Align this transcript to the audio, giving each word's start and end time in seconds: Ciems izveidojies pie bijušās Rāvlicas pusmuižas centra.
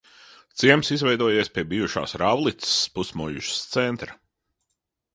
Ciems 0.61 0.89
izveidojies 0.95 1.53
pie 1.59 1.65
bijušās 1.75 2.17
Rāvlicas 2.23 2.75
pusmuižas 2.99 3.63
centra. 3.79 4.21